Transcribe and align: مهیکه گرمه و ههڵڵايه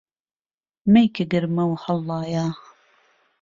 مهیکه 0.91 1.23
گرمه 1.31 1.63
و 1.69 1.73
ههڵڵايه 1.83 2.45